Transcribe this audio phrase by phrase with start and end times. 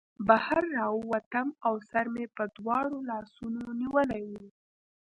[0.27, 4.33] بهر راووتم او سر مې په دواړو لاسونو نیولی و